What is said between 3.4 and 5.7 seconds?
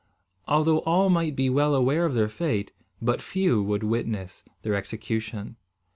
would witness their execution.